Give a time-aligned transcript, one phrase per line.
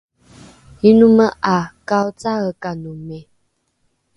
[0.89, 1.57] inome ’a
[1.87, 3.19] kaocaaekanomi?